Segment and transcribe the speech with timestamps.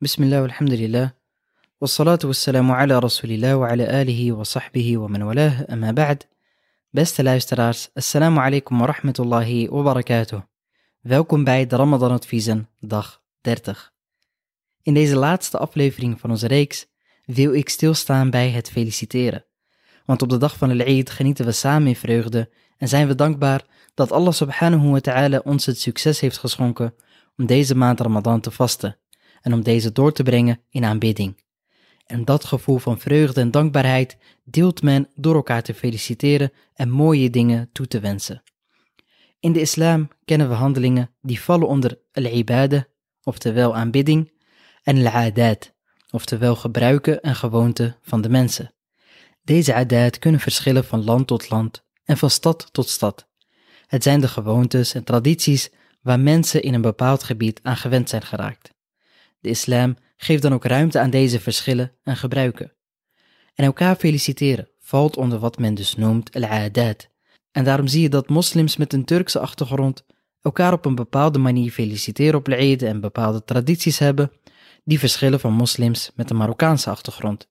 [0.00, 1.12] بسم الله والحمد لله
[1.80, 6.22] والصلاة والسلام على رسول الله وعلى آله وصحبه ومن والاه أما بعد
[6.92, 10.40] Beste luisteraars, assalamu alaikum wa rahmatullahi wa barakatuh.
[11.00, 13.92] Welkom bij de Ramadan Adviezen, dag 30.
[14.82, 16.86] In deze laatste aflevering van onze reeks
[17.24, 19.44] wil ik stilstaan bij het feliciteren.
[20.04, 23.64] Want op de dag van Al-Eid genieten we samen in vreugde en zijn we dankbaar
[23.94, 26.94] dat Allah subhanahu wa ta'ala ons het succes heeft geschonken
[27.36, 28.98] om deze maand Ramadan te vasten
[29.40, 31.42] en om deze door te brengen in aanbidding.
[32.06, 37.30] En dat gevoel van vreugde en dankbaarheid deelt men door elkaar te feliciteren en mooie
[37.30, 38.42] dingen toe te wensen.
[39.40, 42.88] In de islam kennen we handelingen die vallen onder al-ibade,
[43.22, 44.32] oftewel aanbidding,
[44.82, 45.72] en al-adat,
[46.10, 48.74] oftewel gebruiken en gewoonten van de mensen.
[49.44, 53.28] Deze adat kunnen verschillen van land tot land en van stad tot stad.
[53.86, 55.70] Het zijn de gewoontes en tradities
[56.02, 58.74] waar mensen in een bepaald gebied aan gewend zijn geraakt.
[59.40, 62.72] De islam geeft dan ook ruimte aan deze verschillen en gebruiken.
[63.54, 67.08] En elkaar feliciteren valt onder wat men dus noemt al-adat.
[67.52, 70.04] En daarom zie je dat moslims met een Turkse achtergrond
[70.42, 74.32] elkaar op een bepaalde manier feliciteren op Eid en bepaalde tradities hebben
[74.84, 77.48] die verschillen van moslims met een Marokkaanse achtergrond.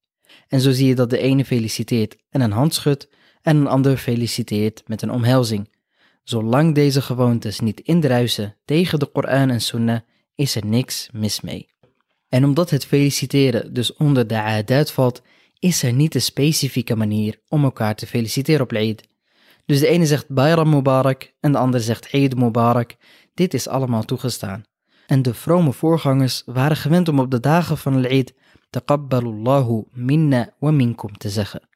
[0.48, 3.10] En zo zie je dat de ene feliciteert en een hand schudt
[3.42, 5.70] en een ander feliciteert met een omhelzing.
[6.24, 10.00] Zolang deze gewoontes niet indruisen tegen de Koran en Sunnah,
[10.36, 11.68] is er niks mis mee.
[12.30, 15.22] En omdat het feliciteren dus onder de adat valt,
[15.60, 19.08] is er niet een specifieke manier om elkaar te feliciteren op Eid.
[19.66, 22.96] Dus de ene zegt Bayram Mubarak en de ander zegt Eid Mubarak.
[23.34, 24.64] Dit is allemaal toegestaan.
[25.08, 28.34] En de vrome voorgangers waren gewend om op de dagen van Al-Eid
[28.70, 31.70] Taqabbalullahu minna wa minkum te zeggen.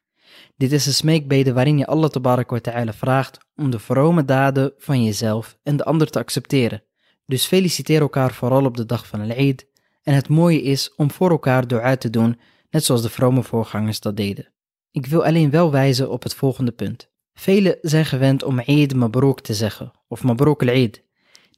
[0.58, 5.04] Dit is een smeekbede waarin je Allah wa ta'ala vraagt om de vrome daden van
[5.04, 6.84] jezelf en de ander te accepteren.
[7.26, 9.68] Dus feliciteer elkaar vooral op de dag van Al-Eid
[10.04, 14.00] en het mooie is om voor elkaar dua te doen, net zoals de vrome voorgangers
[14.00, 14.52] dat deden.
[14.92, 17.12] Ik wil alleen wel wijzen op het volgende punt.
[17.34, 21.04] Velen zijn gewend om Eid Mabrook te zeggen, of Mabrook al-Eid.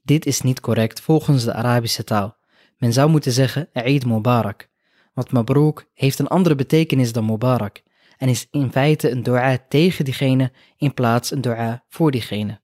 [0.04, 2.38] Dit is niet correct volgens de Arabische taal.
[2.78, 4.70] Men zou moeten zeggen Eid Mubarak.
[5.14, 7.82] Want Mabrook heeft een andere betekenis dan Mubarak
[8.18, 12.62] en is in feite een dua tegen diegene in plaats een dua voor diegene.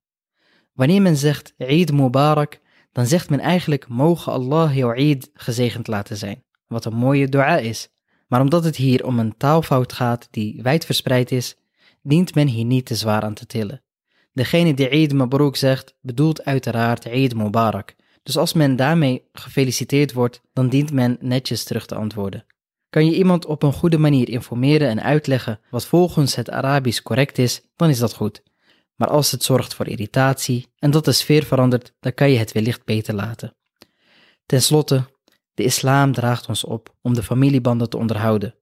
[0.74, 2.59] Wanneer men zegt Eid Mubarak,
[2.91, 7.57] dan zegt men eigenlijk mogen Allah jouw Eid gezegend laten zijn, wat een mooie dua
[7.57, 7.90] is.
[8.28, 11.56] Maar omdat het hier om een taalfout gaat die wijdverspreid is,
[12.01, 13.81] dient men hier niet te zwaar aan te tillen.
[14.34, 17.96] Degene die Eid Mabrook zegt, bedoelt uiteraard Eid Mubarak.
[18.24, 22.46] Dus als men daarmee gefeliciteerd wordt, dan dient men netjes terug te antwoorden.
[22.90, 27.38] Kan je iemand op een goede manier informeren en uitleggen wat volgens het Arabisch correct
[27.38, 28.44] is, dan is dat goed.
[29.01, 32.51] Maar als het zorgt voor irritatie en dat de sfeer verandert, dan kan je het
[32.51, 33.56] wellicht beter laten.
[34.45, 35.06] Ten slotte,
[35.53, 38.56] de islam draagt ons op om de familiebanden te onderhouden.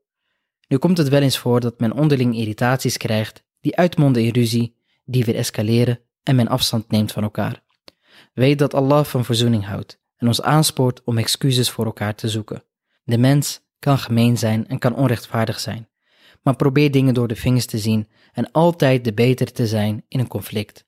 [0.67, 4.75] Nu komt het wel eens voor dat men onderling irritaties krijgt die uitmonden in ruzie,
[5.05, 7.63] die weer escaleren en men afstand neemt van elkaar.
[8.33, 12.63] Weet dat Allah van verzoening houdt en ons aanspoort om excuses voor elkaar te zoeken.
[13.03, 15.88] De mens kan gemeen zijn en kan onrechtvaardig zijn,
[16.49, 20.19] maar probeer dingen door de vingers te zien en altijd de beter te zijn in
[20.19, 20.85] een conflict.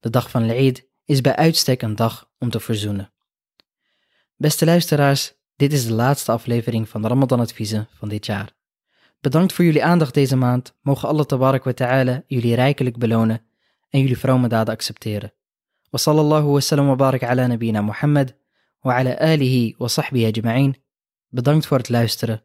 [0.00, 3.12] De dag van Eid is bij uitstek een dag om te verzoenen.
[4.36, 8.52] Beste luisteraars, dit is de laatste aflevering van de Ramadan Adviezen van dit jaar.
[9.20, 10.74] Bedankt voor jullie aandacht deze maand.
[10.80, 13.42] Mogen Allah tabarak ta'ala jullie rijkelijk belonen
[13.88, 15.32] en jullie vrome daden accepteren.
[15.90, 18.34] Wa sallallahu wa sallam wa barak ala nabina Muhammad
[18.80, 20.76] wa ala alihi wa sahbihi ajma'in.
[21.28, 22.44] Bedankt voor het luisteren.